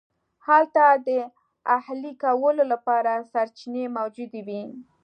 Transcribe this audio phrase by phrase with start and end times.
[0.47, 1.09] هلته د
[1.77, 4.61] اهلي کولو لپاره سرچینې موجودې وې.